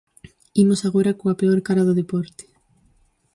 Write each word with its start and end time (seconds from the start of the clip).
Imos 0.63 0.81
agora 0.87 1.17
coa 1.19 1.37
peor 1.39 1.59
cara 1.67 1.85
do 1.87 1.97
deporte. 2.01 2.43